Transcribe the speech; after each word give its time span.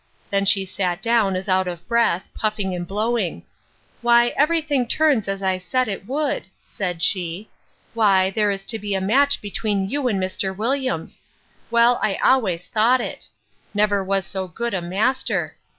Then 0.31 0.45
she 0.45 0.65
sat 0.65 0.99
down, 0.99 1.35
as 1.35 1.47
out 1.47 1.67
of 1.67 1.87
breath, 1.87 2.27
puffing 2.33 2.73
and 2.73 2.87
blowing. 2.87 3.43
Why, 4.01 4.29
every 4.29 4.59
thing 4.59 4.87
turns 4.87 5.27
as 5.27 5.43
I 5.43 5.59
said 5.59 5.87
it 5.87 6.07
would! 6.07 6.45
said 6.65 7.03
she: 7.03 7.51
Why, 7.93 8.31
there 8.31 8.49
is 8.49 8.65
to 8.65 8.79
be 8.79 8.95
a 8.95 8.99
match 8.99 9.43
between 9.43 9.91
you 9.91 10.07
and 10.07 10.19
Mr. 10.19 10.57
Williams! 10.57 11.21
Well, 11.69 11.99
I 12.01 12.15
always 12.15 12.65
thought 12.65 12.99
it. 12.99 13.27
Never 13.75 14.03
was 14.03 14.25
so 14.25 14.47
good 14.47 14.73
a 14.73 14.81
master! 14.81 15.55